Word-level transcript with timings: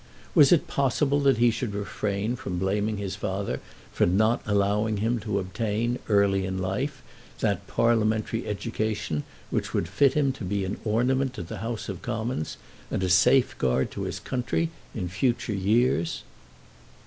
Was 0.33 0.51
it 0.51 0.65
possible 0.65 1.19
that 1.19 1.37
he 1.37 1.51
should 1.51 1.75
refrain 1.75 2.35
from 2.35 2.57
blaming 2.57 2.97
his 2.97 3.15
father 3.15 3.59
for 3.93 4.07
not 4.07 4.41
allowing 4.47 4.97
him 4.97 5.19
to 5.19 5.37
obtain, 5.37 5.99
early 6.09 6.43
in 6.43 6.57
life, 6.57 7.03
that 7.39 7.67
parliamentary 7.67 8.47
education 8.47 9.21
which 9.51 9.75
would 9.75 9.87
fit 9.87 10.15
him 10.15 10.31
to 10.31 10.43
be 10.43 10.65
an 10.65 10.79
ornament 10.83 11.35
to 11.35 11.43
the 11.43 11.59
House 11.59 11.87
of 11.87 12.01
Commons, 12.01 12.57
and 12.89 13.03
a 13.03 13.09
safeguard 13.09 13.91
to 13.91 14.05
his 14.05 14.19
country 14.19 14.71
in 14.95 15.07
future 15.07 15.53
years? 15.53 16.23